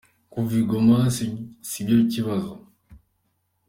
[0.31, 0.99] Kuva i Goma
[1.67, 2.53] si byo kibazo.